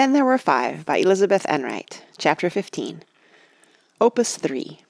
[0.00, 3.02] Then there were five by Elizabeth Enright, Chapter 15.
[4.00, 4.80] Opus 3.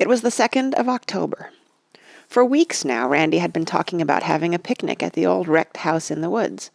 [0.00, 1.50] It was the second of October.
[2.26, 5.76] For weeks now Randy had been talking about having a picnic at the old wrecked
[5.76, 6.72] house in the woods.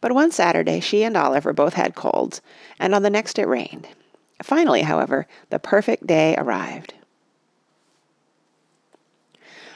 [0.00, 2.40] But one Saturday she and Oliver both had colds,
[2.80, 3.86] and on the next it rained.
[4.42, 6.92] Finally, however, the perfect day arrived.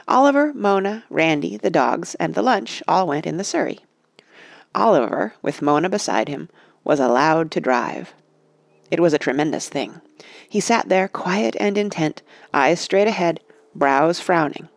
[0.09, 3.79] Oliver, Mona, Randy, the dogs, and the lunch all went in the surrey.
[4.75, 6.49] Oliver, with Mona beside him,
[6.85, 8.15] was allowed to drive.
[8.91, 10.01] It was a tremendous thing.
[10.49, 13.41] He sat there quiet and intent, eyes straight ahead,
[13.75, 14.69] brows frowning.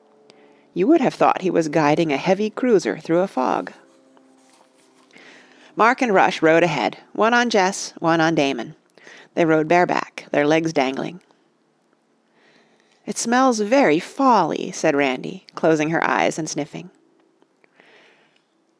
[0.73, 3.73] You would have thought he was guiding a heavy cruiser through a fog.
[5.75, 8.75] Mark and Rush rode ahead, one on Jess, one on Damon.
[9.33, 11.21] They rode bareback, their legs dangling.
[13.05, 16.91] "It smells very fally," said Randy, closing her eyes and sniffing.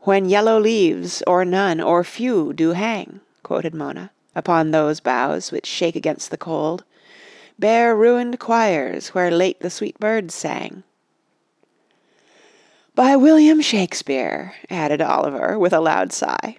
[0.05, 5.65] "When yellow leaves, or none, or few, do hang," quoted Mona upon those boughs which
[5.65, 6.83] shake against the cold,
[7.57, 10.83] Bare ruined choirs where late the sweet birds sang.
[12.95, 16.57] "By William Shakespeare," added Oliver, with a loud sigh.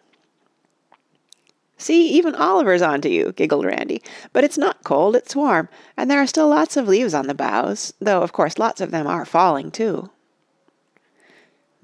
[1.76, 4.00] "See, even Oliver's on to you," giggled Randy.
[4.32, 7.34] "But it's not cold, it's warm, and there are still lots of leaves on the
[7.34, 10.08] boughs, though of course lots of them are falling, too."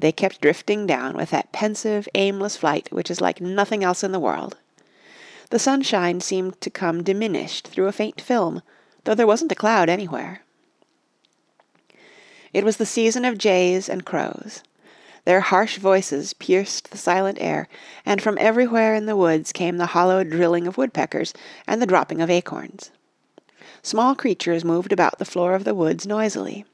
[0.00, 4.12] They kept drifting down with that pensive, aimless flight which is like nothing else in
[4.12, 4.56] the world.
[5.50, 8.62] The sunshine seemed to come diminished through a faint film,
[9.04, 10.40] though there wasn't a cloud anywhere.
[12.54, 14.62] It was the season of jays and crows.
[15.26, 17.68] Their harsh voices pierced the silent air,
[18.06, 21.34] and from everywhere in the woods came the hollow drilling of woodpeckers
[21.66, 22.90] and the dropping of acorns.
[23.82, 26.64] Small creatures moved about the floor of the woods noisily.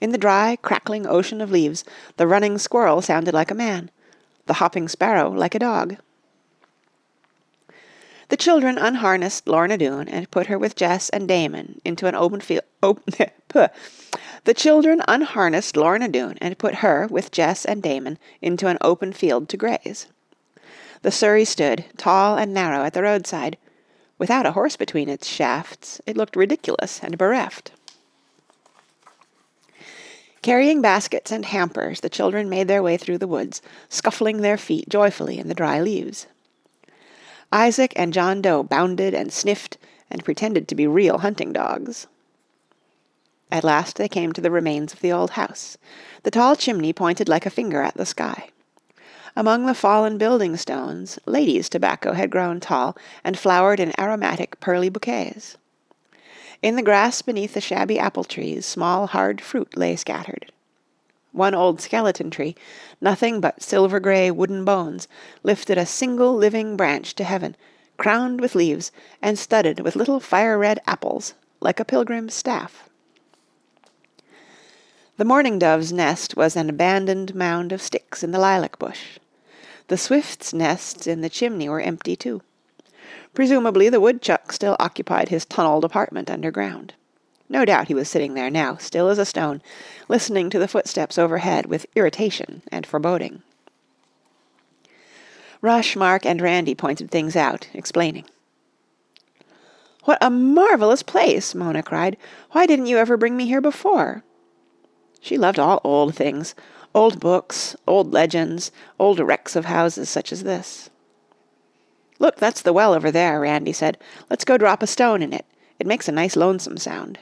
[0.00, 1.84] In the dry, crackling ocean of leaves
[2.16, 3.90] the running squirrel sounded like a man,
[4.46, 5.96] the hopping sparrow like a dog.
[8.28, 12.40] The children unharnessed Lorna Doone and put her with Jess and Damon into an open
[12.40, 12.64] field.
[12.82, 13.02] Op-
[14.44, 19.14] the children unharnessed Lorna Doone and put her with Jess and Damon into an open
[19.14, 20.06] field to graze.
[21.02, 23.56] The surrey stood, tall and narrow, at the roadside.
[24.18, 27.72] Without a horse between its shafts, it looked ridiculous and bereft.
[30.42, 34.88] Carrying baskets and hampers, the children made their way through the woods, scuffling their feet
[34.88, 36.26] joyfully in the dry leaves.
[37.52, 39.78] Isaac and John Doe bounded and sniffed
[40.10, 42.06] and pretended to be real hunting dogs.
[43.50, 45.78] At last they came to the remains of the old house.
[46.22, 48.50] The tall chimney pointed like a finger at the sky.
[49.34, 54.88] Among the fallen building stones ladies' tobacco had grown tall and flowered in aromatic pearly
[54.88, 55.56] bouquets.
[56.60, 60.50] In the grass beneath the shabby apple trees small hard fruit lay scattered.
[61.30, 62.56] One old skeleton tree,
[63.00, 65.06] nothing but silver grey wooden bones,
[65.44, 67.54] lifted a single living branch to heaven,
[67.96, 68.90] crowned with leaves
[69.22, 72.88] and studded with little fire red apples, like a pilgrim's staff.
[75.16, 79.18] The mourning dove's nest was an abandoned mound of sticks in the lilac bush.
[79.86, 82.42] The swifts' nests in the chimney were empty too.
[83.34, 86.94] Presumably the woodchuck still occupied his tunnelled apartment underground.
[87.48, 89.62] No doubt he was sitting there now, still as a stone,
[90.08, 93.42] listening to the footsteps overhead with irritation and foreboding.
[95.60, 98.24] Rush, Mark, and Randy pointed things out, explaining.
[100.04, 102.16] "What a marvellous place!" Mona cried.
[102.52, 104.22] "Why didn't you ever bring me here before?"
[105.20, 106.54] She loved all old things,
[106.94, 110.90] old books, old legends, old wrecks of houses such as this.
[112.18, 113.98] "Look, that's the well over there," Randy said.
[114.28, 115.46] "Let's go drop a stone in it.
[115.78, 117.18] It makes a nice lonesome sound."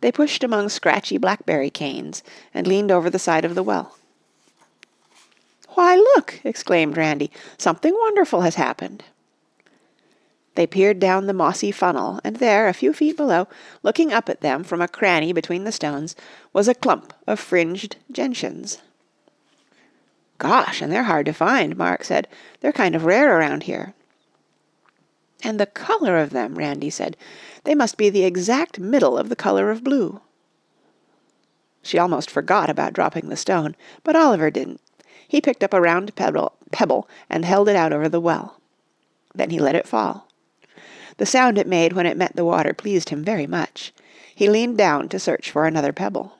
[0.00, 2.22] They pushed among scratchy blackberry canes
[2.54, 3.96] and leaned over the side of the well.
[5.70, 7.30] "Why, look!" exclaimed Randy.
[7.58, 9.04] "Something wonderful has happened."
[10.54, 13.46] They peered down the mossy funnel, and there, a few feet below,
[13.82, 16.16] looking up at them from a cranny between the stones,
[16.54, 18.78] was a clump of fringed gentians.
[20.38, 22.28] "Gosh, and they're hard to find," Mark said.
[22.60, 23.94] "They're kind of rare around here."
[25.42, 27.16] "And the colour of them," Randy said.
[27.64, 30.20] "They must be the exact middle of the colour of blue."
[31.82, 34.80] She almost forgot about dropping the stone, but Oliver didn't.
[35.28, 38.60] He picked up a round pebble, pebble and held it out over the well.
[39.34, 40.28] Then he let it fall.
[41.18, 43.92] The sound it made when it met the water pleased him very much.
[44.34, 46.34] He leaned down to search for another pebble.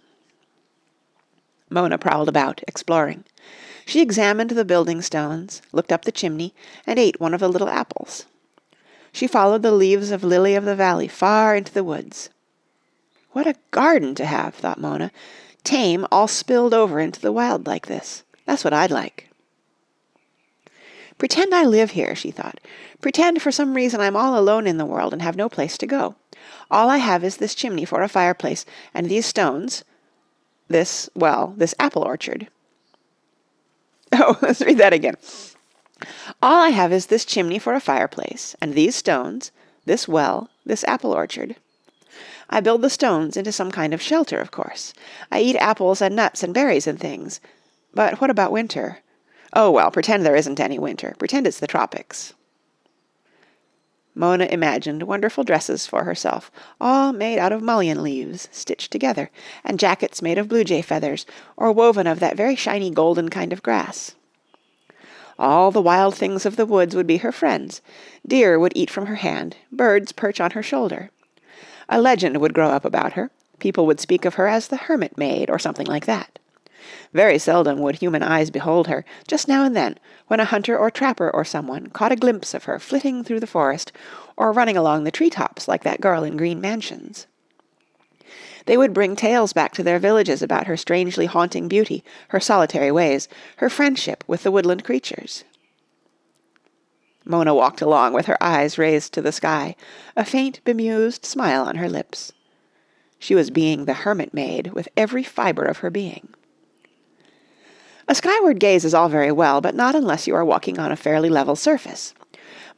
[1.70, 3.24] Mona prowled about, exploring.
[3.86, 6.52] She examined the building stones, looked up the chimney,
[6.88, 8.26] and ate one of the little apples.
[9.12, 12.28] She followed the leaves of lily of the valley far into the woods.
[13.30, 15.12] What a garden to have, thought Mona.
[15.62, 18.24] Tame all spilled over into the wild like this.
[18.44, 19.30] That's what I'd like.
[21.16, 22.58] Pretend I live here, she thought.
[23.00, 25.86] Pretend for some reason I'm all alone in the world and have no place to
[25.86, 26.16] go.
[26.72, 29.84] All I have is this chimney for a fireplace and these stones,
[30.66, 32.48] this, well, this apple orchard.
[34.20, 35.16] Oh, let's read that again.
[36.42, 39.52] All I have is this chimney for a fireplace, and these stones,
[39.84, 41.56] this well, this apple orchard.
[42.48, 44.94] I build the stones into some kind of shelter, of course.
[45.30, 47.40] I eat apples and nuts and berries and things.
[47.92, 49.00] But what about winter?
[49.52, 51.14] Oh, well, pretend there isn't any winter.
[51.18, 52.32] Pretend it's the tropics.
[54.18, 59.30] Mona imagined wonderful dresses for herself, all made out of mullein leaves, stitched together,
[59.62, 63.52] and jackets made of blue jay feathers, or woven of that very shiny golden kind
[63.52, 64.14] of grass.
[65.38, 67.82] All the wild things of the woods would be her friends.
[68.26, 71.10] Deer would eat from her hand, birds perch on her shoulder.
[71.90, 73.30] A legend would grow up about her.
[73.58, 76.38] People would speak of her as the hermit maid, or something like that.
[77.12, 80.90] Very seldom would human eyes behold her, just now and then, when a hunter or
[80.90, 83.92] trapper or someone caught a glimpse of her flitting through the forest,
[84.36, 87.26] or running along the tree tops like that girl in green mansions.
[88.66, 92.90] They would bring tales back to their villages about her strangely haunting beauty, her solitary
[92.90, 95.44] ways, her friendship with the woodland creatures.
[97.24, 99.74] Mona walked along with her eyes raised to the sky,
[100.16, 102.32] a faint bemused smile on her lips.
[103.18, 106.28] She was being the hermit maid with every fibre of her being.
[108.08, 110.96] A skyward gaze is all very well, but not unless you are walking on a
[110.96, 112.14] fairly level surface.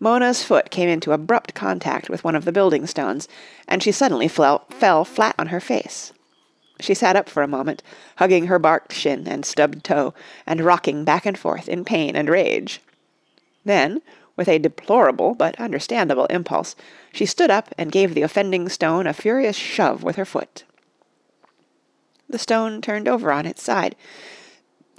[0.00, 3.28] Mona's foot came into abrupt contact with one of the building stones,
[3.66, 6.12] and she suddenly fell, fell flat on her face.
[6.80, 7.82] She sat up for a moment,
[8.16, 10.14] hugging her barked shin and stubbed toe,
[10.46, 12.80] and rocking back and forth in pain and rage.
[13.64, 14.00] Then,
[14.36, 16.76] with a deplorable but understandable impulse,
[17.12, 20.64] she stood up and gave the offending stone a furious shove with her foot.
[22.28, 23.96] The stone turned over on its side,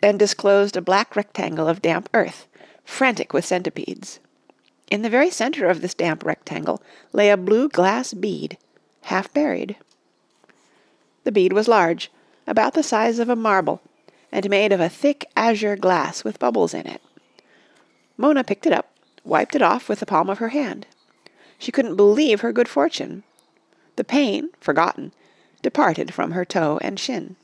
[0.02, 2.48] and disclosed a black rectangle of damp earth,
[2.84, 4.20] frantic with centipedes.
[4.90, 6.82] In the very centre of this damp rectangle
[7.14, 8.58] lay a blue glass bead,
[9.04, 9.76] half buried.
[11.24, 12.12] The bead was large,
[12.48, 13.82] about the size of a marble,
[14.32, 17.02] and made of a thick azure glass with bubbles in it.
[18.18, 18.92] Mona picked it up,
[19.24, 20.88] wiped it off with the palm of her hand.
[21.58, 23.24] She couldn't believe her good fortune.
[23.96, 25.14] The pain, forgotten,
[25.62, 27.36] departed from her toe and shin.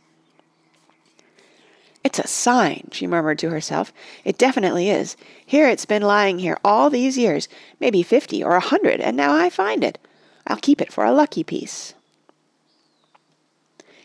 [2.05, 3.91] It's a sign, she murmured to herself.
[4.23, 5.17] It definitely is.
[5.43, 7.49] Here it's been lying here all these years,
[7.79, 9.97] maybe fifty or a hundred, and now I find it.
[10.45, 11.95] I'll keep it for a lucky piece.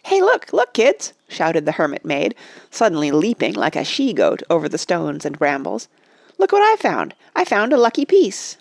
[0.02, 2.34] Hey, look, look, kids, shouted the hermit maid,
[2.70, 5.86] suddenly leaping like a she-goat over the stones and brambles.
[6.38, 7.14] Look what I found.
[7.36, 8.56] I found a lucky piece.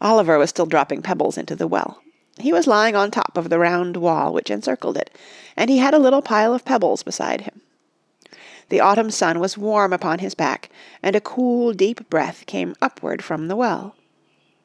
[0.00, 2.00] Oliver was still dropping pebbles into the well.
[2.40, 5.10] He was lying on top of the round wall which encircled it,
[5.56, 7.60] and he had a little pile of pebbles beside him.
[8.70, 10.70] The autumn sun was warm upon his back,
[11.02, 13.96] and a cool, deep breath came upward from the well.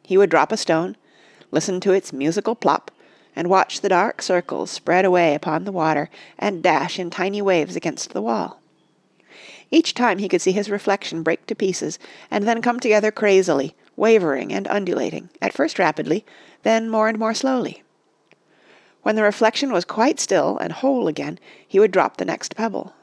[0.03, 0.95] He would drop a stone,
[1.51, 2.91] listen to its musical plop,
[3.35, 7.75] and watch the dark circles spread away upon the water and dash in tiny waves
[7.75, 8.61] against the wall.
[9.71, 11.97] Each time he could see his reflection break to pieces
[12.29, 16.25] and then come together crazily, wavering and undulating, at first rapidly,
[16.63, 17.83] then more and more slowly.
[19.03, 22.93] When the reflection was quite still and whole again, he would drop the next pebble.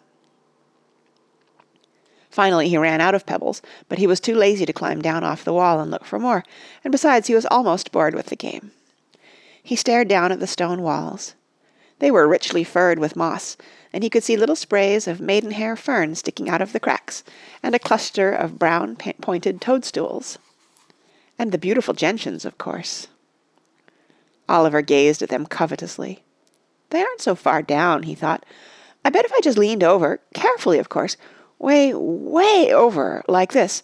[2.28, 5.44] Finally he ran out of pebbles, but he was too lazy to climb down off
[5.44, 6.42] the wall and look for more,
[6.82, 8.72] and besides he was almost bored with the game.
[9.62, 11.34] He stared down at the stone walls.
[11.98, 13.56] They were richly furred with moss,
[13.92, 17.22] and he could see little sprays of maidenhair fern sticking out of the cracks,
[17.62, 20.38] and a cluster of brown pointed toadstools.
[21.38, 23.08] And the beautiful gentians, of course.
[24.48, 26.22] Oliver gazed at them covetously.
[26.90, 28.44] They aren't so far down, he thought.
[29.04, 31.16] I bet if I just leaned over, carefully of course,
[31.58, 33.82] way, way over, like this,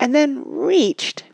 [0.00, 1.24] and then reached.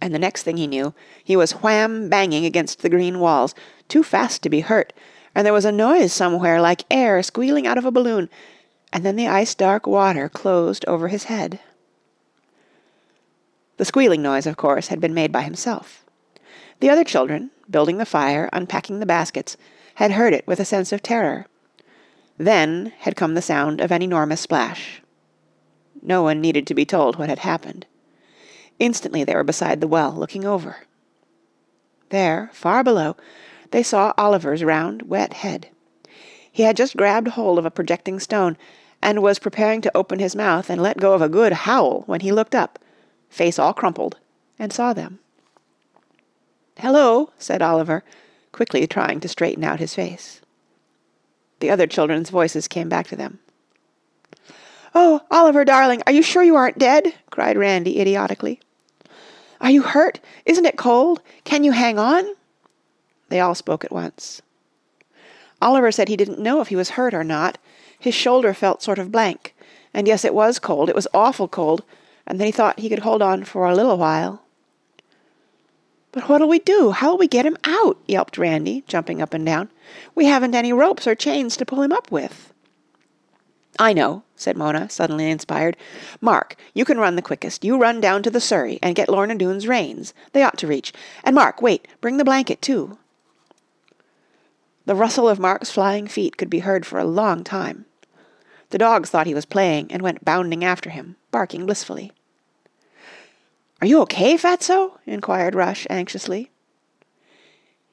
[0.00, 3.54] And the next thing he knew, he was wham banging against the green walls,
[3.88, 4.92] too fast to be hurt,
[5.34, 8.28] and there was a noise somewhere like air squealing out of a balloon,
[8.92, 11.60] and then the ice dark water closed over his head.
[13.76, 16.04] The squealing noise, of course, had been made by himself.
[16.80, 19.56] The other children, building the fire, unpacking the baskets,
[19.96, 21.46] had heard it with a sense of terror.
[22.38, 25.02] Then had come the sound of an enormous splash.
[26.02, 27.86] No one needed to be told what had happened.
[28.78, 30.86] Instantly they were beside the well, looking over.
[32.10, 33.16] There, far below,
[33.70, 35.68] they saw Oliver's round, wet head.
[36.52, 38.56] He had just grabbed hold of a projecting stone,
[39.02, 42.20] and was preparing to open his mouth and let go of a good howl when
[42.20, 42.78] he looked up,
[43.36, 44.16] face all crumpled,
[44.58, 45.18] and saw them.
[46.78, 48.02] "Hello," said Oliver,
[48.50, 50.40] quickly trying to straighten out his face.
[51.60, 53.38] The other children's voices came back to them.
[54.94, 57.14] Oh, Oliver, darling, are you sure you aren't dead?
[57.30, 58.60] cried Randy idiotically.
[59.60, 60.20] Are you hurt?
[60.46, 61.20] Isn't it cold?
[61.44, 62.24] Can you hang on?
[63.28, 64.40] They all spoke at once.
[65.60, 67.58] Oliver said he didn't know if he was hurt or not.
[67.98, 69.54] His shoulder felt sort of blank.
[69.92, 70.88] And yes, it was cold.
[70.88, 71.82] It was awful cold.
[72.26, 74.42] And then he thought he could hold on for a little while.
[76.12, 76.92] But what'll we do?
[76.92, 77.98] How'll we get him out?
[78.06, 79.70] yelped Randy, jumping up and down.
[80.14, 82.52] We haven't any ropes or chains to pull him up with.
[83.78, 85.76] I know, said Mona, suddenly inspired.
[86.20, 87.64] Mark, you can run the quickest.
[87.64, 90.14] You run down to the surrey and get Lorna Doone's reins.
[90.32, 90.94] They ought to reach.
[91.22, 92.96] And Mark, wait, bring the blanket too.
[94.86, 97.84] The rustle of Mark's flying feet could be heard for a long time.
[98.70, 102.12] The dogs thought he was playing and went bounding after him, barking blissfully.
[103.80, 104.98] Are you okay, Fatso?
[105.06, 106.50] inquired Rush anxiously.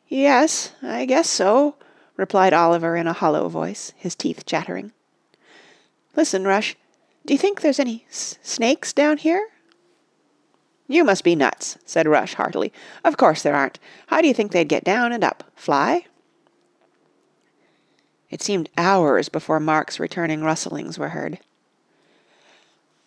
[0.07, 1.75] Yes, I guess so,
[2.15, 4.93] replied Oliver in a hollow voice, his teeth chattering.
[6.15, 6.75] Listen, Rush,
[7.25, 9.47] do you think there's any snakes down here?
[10.87, 12.71] You must be nuts, said Rush heartily.
[13.03, 13.79] Of course there aren't.
[14.07, 15.43] How do you think they'd get down and up?
[15.55, 16.05] Fly?
[18.29, 21.39] It seemed hours before Mark's returning rustlings were heard.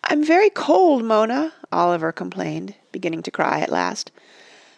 [0.03, 4.11] I'm very cold, Mona, Oliver complained, beginning to cry at last.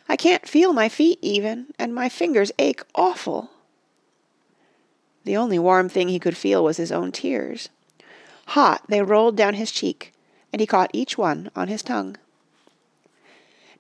[0.07, 3.51] I can't feel my feet even, and my fingers ache awful.
[5.25, 7.69] The only warm thing he could feel was his own tears.
[8.47, 10.11] Hot, they rolled down his cheek,
[10.51, 12.17] and he caught each one on his tongue.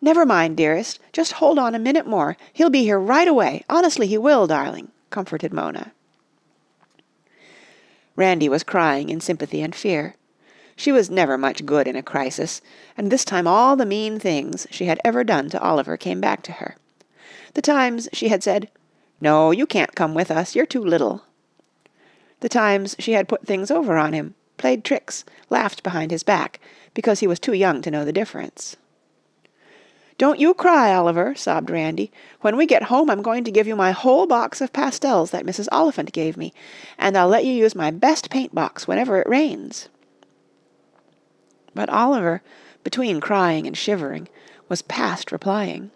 [0.01, 0.99] Never mind, dearest.
[1.11, 2.37] Just hold on a minute more.
[2.53, 3.63] He'll be here right away.
[3.67, 5.91] Honestly, he will, darling, comforted Mona.
[8.15, 10.15] Randy was crying in sympathy and fear.
[10.79, 12.61] She was never much good in a crisis,
[12.95, 16.41] and this time all the mean things she had ever done to Oliver came back
[16.43, 16.77] to her.
[17.53, 18.69] The times she had said,
[19.19, 21.23] No, you can't come with us, you're too little.
[22.39, 26.61] The times she had put things over on him, played tricks, laughed behind his back,
[26.93, 28.77] because he was too young to know the difference.
[30.17, 32.09] Don't you cry, Oliver, sobbed Randy.
[32.39, 35.45] When we get home I'm going to give you my whole box of pastels that
[35.45, 35.67] Mrs.
[35.73, 36.53] Oliphant gave me,
[36.97, 39.89] and I'll let you use my best paint box whenever it rains.
[41.79, 42.41] But Oliver,
[42.83, 44.27] between crying and shivering,
[44.67, 45.91] was past replying.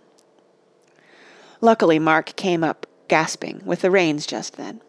[1.60, 4.80] Luckily Mark came up, gasping, with the reins just then.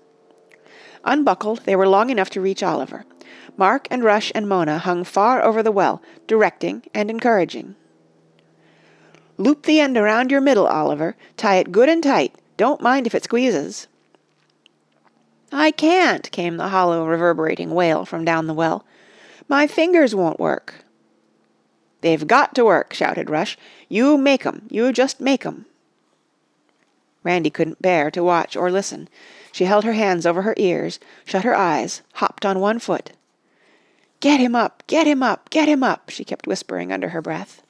[1.03, 3.05] Unbuckled, they were long enough to reach Oliver.
[3.57, 7.75] Mark and Rush and Mona hung far over the well, directing and encouraging.
[9.37, 11.17] Loop the end around your middle, Oliver.
[11.37, 12.37] Tie it good and tight.
[12.57, 13.89] Don't mind if it squeezes.
[15.51, 18.87] I can't, came the hollow, reverberating wail from down the well.
[19.49, 20.84] My fingers won't work.
[22.05, 23.57] They've got to work, shouted Rush.
[23.89, 24.67] You make 'em.
[24.71, 25.65] You just make 'em.
[27.23, 29.09] Randy couldn't bear to watch or listen.
[29.53, 33.13] She held her hands over her ears, shut her eyes, hopped on one foot.
[34.21, 37.63] Get him up, get him up, get him up, she kept whispering under her breath.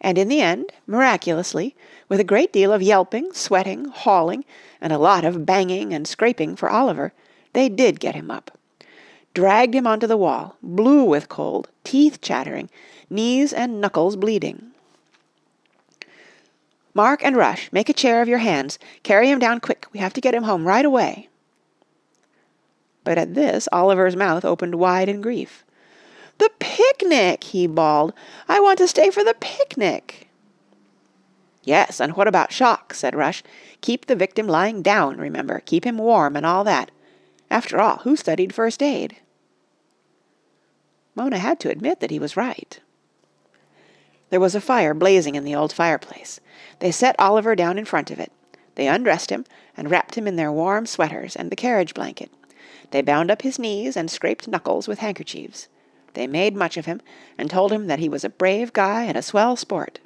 [0.00, 1.74] And in the end, miraculously,
[2.08, 4.44] with a great deal of yelping, sweating, hauling,
[4.80, 7.12] and a lot of banging and scraping for Oliver,
[7.54, 8.56] they did get him up.
[9.32, 12.68] Dragged him onto the wall, blue with cold, teeth chattering,
[13.08, 14.72] knees and knuckles bleeding.
[16.92, 18.78] Mark and Rush, make a chair of your hands.
[19.04, 19.86] Carry him down quick.
[19.92, 21.28] We have to get him home right away.
[23.04, 25.64] But at this Oliver's mouth opened wide in grief.
[26.38, 28.12] "The picnic!" he bawled.
[28.48, 30.28] "I want to stay for the picnic!"
[31.62, 33.42] "Yes, and what about shock?" said Rush.
[33.80, 35.62] "Keep the victim lying down, remember.
[35.64, 36.90] Keep him warm and all that.
[37.50, 39.16] After all, who studied first aid?"
[41.14, 42.80] Mona had to admit that he was right.
[44.30, 46.40] There was a fire blazing in the old fireplace.
[46.78, 48.32] They set Oliver down in front of it.
[48.76, 49.44] They undressed him
[49.76, 52.30] and wrapped him in their warm sweaters and the carriage blanket.
[52.92, 55.68] They bound up his knees and scraped knuckles with handkerchiefs.
[56.14, 57.00] They made much of him,
[57.36, 60.00] and told him that he was a brave guy and a swell sport.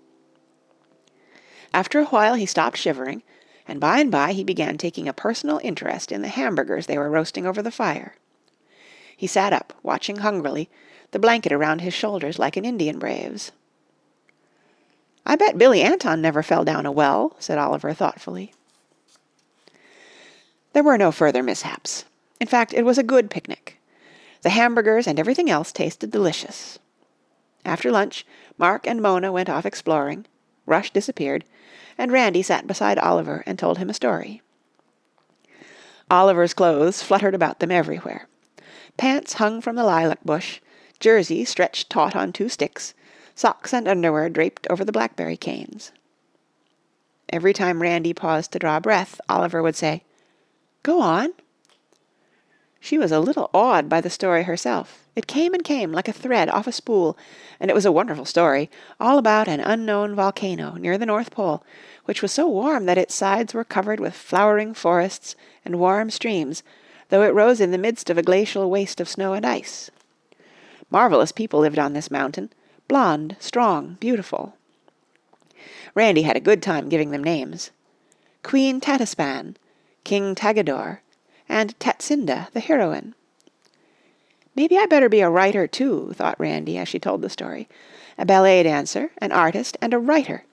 [1.73, 3.23] After a while he stopped shivering,
[3.67, 7.11] and by and by he began taking a personal interest in the hamburgers they were
[7.11, 8.15] roasting over the fire.
[9.17, 10.69] He sat up, watching hungrily,
[11.13, 13.53] the blanket around his shoulders like an Indian brave's.
[15.27, 18.53] I bet Billy Anton never fell down a well, said Oliver thoughtfully.
[20.75, 22.05] There were no further mishaps.
[22.41, 23.79] In fact, it was a good picnic.
[24.43, 26.79] The hamburgers and everything else tasted delicious.
[27.65, 28.27] After lunch,
[28.59, 30.27] Mark and Mona went off exploring,
[30.67, 31.45] Rush disappeared,
[31.97, 34.43] and Randy sat beside Oliver and told him a story.
[36.11, 38.29] Oliver's clothes fluttered about them everywhere.
[38.97, 40.61] Pants hung from the lilac bush,
[41.01, 42.95] jersey stretched taut on two sticks,
[43.35, 45.93] socks and underwear draped over the blackberry canes.
[47.29, 50.05] Every time Randy paused to draw breath, Oliver would say,
[50.83, 51.33] "Go on."
[52.85, 55.07] She was a little awed by the story herself.
[55.17, 57.17] It came and came like a thread off a spool,
[57.59, 61.65] and it was a wonderful story, all about an unknown volcano near the North Pole,
[62.05, 66.63] which was so warm that its sides were covered with flowering forests and warm streams,
[67.09, 69.91] though it rose in the midst of a glacial waste of snow and ice.
[70.91, 72.51] Marvelous people lived on this mountain,
[72.87, 74.59] blond, strong, beautiful.
[75.95, 77.71] Randy had a good time giving them names.
[78.43, 79.57] Queen Tatispan,
[80.05, 80.99] King Tagador,
[81.49, 83.15] and Tatsinda, the heroine.
[84.57, 87.69] Maybe I better be a writer, too, thought Randy as she told the story.
[88.17, 90.45] A ballet dancer, an artist, and a writer.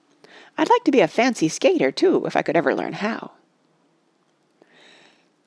[0.58, 3.32] I'd like to be a fancy skater, too, if I could ever learn how.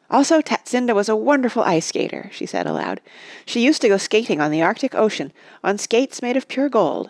[0.09, 3.01] Also, Tatsinda was a wonderful ice skater, she said aloud.
[3.45, 5.33] She used to go skating on the Arctic Ocean
[5.63, 7.09] on skates made of pure gold.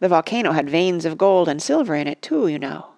[0.00, 2.88] The volcano had veins of gold and silver in it, too, you know.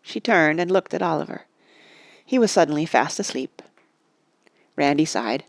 [0.00, 1.44] She turned and looked at Oliver.
[2.28, 3.62] He was suddenly fast asleep.
[4.76, 5.44] Randy sighed.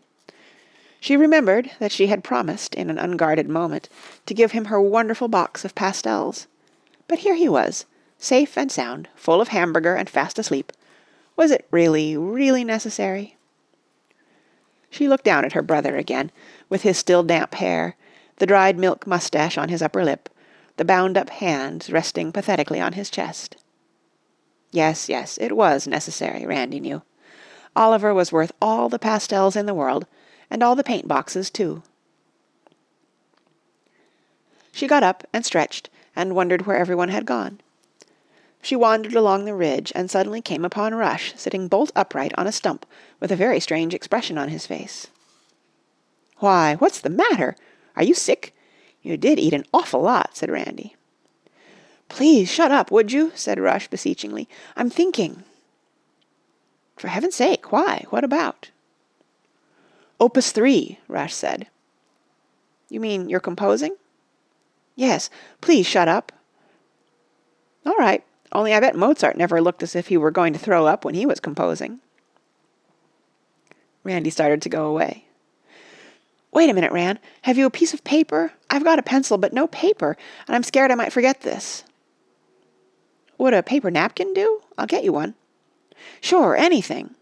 [1.02, 3.90] She remembered that she had promised, in an unguarded moment,
[4.28, 6.48] to give him her wonderful box of pastels.
[7.06, 7.84] But here he was,
[8.18, 10.72] safe and sound, full of hamburger and fast asleep.
[11.36, 13.36] Was it really, really necessary?
[14.90, 16.32] She looked down at her brother again,
[16.70, 17.98] with his still damp hair,
[18.38, 20.30] the dried milk moustache on his upper lip,
[20.78, 23.58] the bound-up hands resting pathetically on his chest.
[24.72, 27.02] Yes, yes, it was necessary, Randy knew.
[27.76, 30.06] Oliver was worth all the pastels in the world,
[30.50, 31.82] and all the paint boxes, too.
[34.72, 37.60] She got up and stretched and wondered where everyone had gone.
[38.62, 42.52] She wandered along the ridge and suddenly came upon Rush sitting bolt upright on a
[42.52, 42.86] stump
[43.20, 45.08] with a very strange expression on his face.
[46.38, 47.56] "Why, what's the matter?
[47.96, 48.54] Are you sick?
[49.02, 50.96] You did eat an awful lot," said Randy.
[52.10, 54.50] "Please shut up, would you?" said Rush beseechingly.
[54.76, 55.44] "I'm thinking."
[56.98, 58.06] "For heaven's sake, why?
[58.10, 58.72] What about?"
[60.20, 61.68] "Opus 3," Rush said.
[62.90, 63.96] "You mean you're composing?"
[64.96, 65.30] "Yes.
[65.62, 66.34] Please shut up."
[67.86, 68.24] "All right.
[68.52, 71.16] Only I bet Mozart never looked as if he were going to throw up when
[71.16, 72.02] he was composing."
[74.04, 75.26] Randy started to go away.
[76.52, 77.20] "Wait a minute, Ran.
[77.44, 78.54] Have you a piece of paper?
[78.70, 81.86] I've got a pencil, but no paper, and I'm scared I might forget this."
[83.40, 84.62] Would a paper napkin do?
[84.78, 85.34] I'll get you one.
[86.22, 87.16] Sure, anything.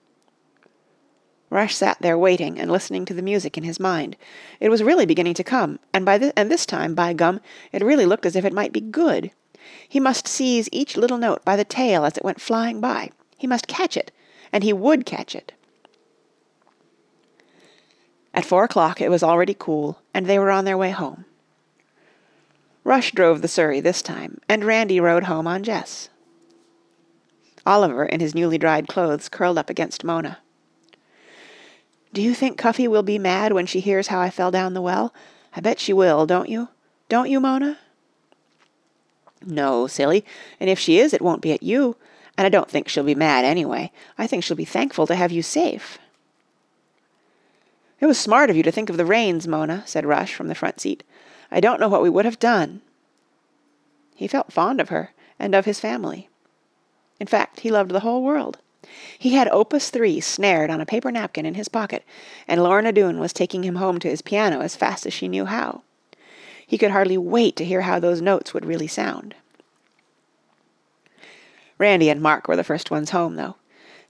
[1.49, 4.17] Rush sat there waiting and listening to the music in his mind.
[4.59, 7.39] It was really beginning to come, and by and this time, by gum,
[7.71, 9.31] it really looked as if it might be good.
[9.87, 13.11] He must seize each little note by the tail as it went flying by.
[13.37, 14.11] He must catch it,
[14.51, 15.53] and he would catch it.
[18.33, 21.25] At four o'clock it was already cool, and they were on their way home.
[22.87, 26.07] Rush drove the surrey this time, and Randy rode home on Jess.
[27.65, 30.37] Oliver, in his newly dried clothes, curled up against Mona.
[32.13, 34.81] "Do you think Cuffy will be mad when she hears how I fell down the
[34.81, 35.13] well?
[35.53, 36.69] I bet she will, don't you?
[37.09, 37.77] Don't you, Mona?"
[39.45, 40.23] "No, silly,
[40.57, 41.97] and if she is it won't be at you,
[42.37, 43.91] and I don't think she'll be mad anyway.
[44.17, 45.99] I think she'll be thankful to have you safe."
[47.99, 50.55] "It was smart of you to think of the reins, Mona," said Rush from the
[50.55, 51.03] front seat.
[51.51, 52.81] I don't know what we would have done."
[54.15, 56.29] He felt fond of her and of his family.
[57.19, 58.59] In fact, he loved the whole world.
[59.17, 62.03] He had Opus 3 snared on a paper napkin in his pocket,
[62.47, 65.45] and Lorna Doone was taking him home to his piano as fast as she knew
[65.45, 65.81] how.
[66.65, 69.35] He could hardly wait to hear how those notes would really sound.
[71.77, 73.55] Randy and Mark were the first ones home, though.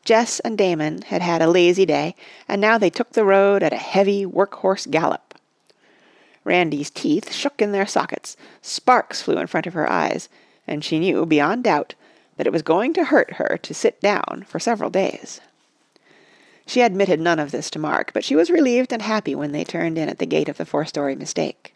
[0.06, 2.16] Jess and Damon had had a lazy day,
[2.48, 5.27] and now they took the road at a heavy work-horse gallop.
[6.48, 10.30] Randy's teeth shook in their sockets, sparks flew in front of her eyes,
[10.66, 11.94] and she knew, beyond doubt,
[12.38, 15.42] that it was going to hurt her to sit down for several days.
[16.66, 19.66] She admitted none of this to Mark, but she was relieved and happy when they
[19.66, 21.76] turned in at the gate of the four-story mistake.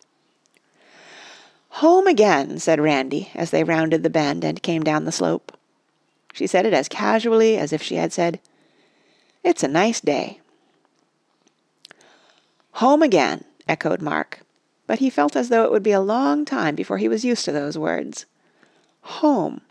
[1.82, 5.58] "Home again," said Randy, as they rounded the bend and came down the slope.
[6.32, 8.40] She said it as casually as if she had said,
[9.44, 10.40] "It's a nice day."
[12.76, 14.40] "Home again," echoed Mark
[14.92, 17.46] but he felt as though it would be a long time before he was used
[17.46, 18.26] to those words.
[19.04, 19.62] Home.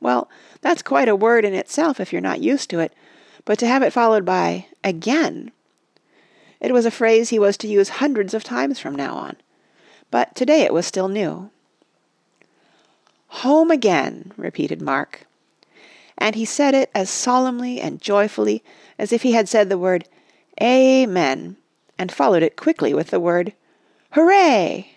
[0.00, 0.28] Well,
[0.60, 2.92] that's quite a word in itself if you're not used to it,
[3.46, 5.50] but to have it followed by again.
[6.60, 9.36] It was a phrase he was to use hundreds of times from now on.
[10.10, 11.48] But today it was still new.
[13.28, 15.26] Home again, repeated Mark.
[16.18, 18.62] And he said it as solemnly and joyfully
[18.98, 20.06] as if he had said the word
[20.60, 21.56] Amen,
[21.96, 23.54] and followed it quickly with the word
[24.12, 24.92] Hooray!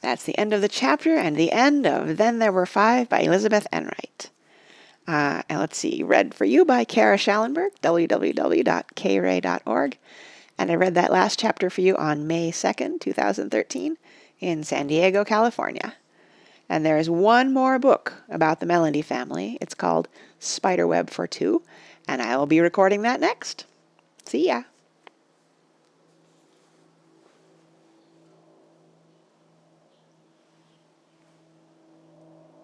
[0.00, 3.20] That's the end of the chapter and the end of Then There Were Five by
[3.20, 4.30] Elizabeth Enright.
[5.06, 9.98] Uh, and let's see, read for you by Kara Shallenberg, www.kayray.org.
[10.58, 13.96] And I read that last chapter for you on May 2nd, 2013,
[14.38, 15.94] in San Diego, California.
[16.68, 19.58] And there's one more book about the Melendy family.
[19.60, 20.06] It's called
[20.38, 21.62] Spiderweb for Two,
[22.06, 23.66] and I will be recording that next.
[24.24, 24.62] See ya.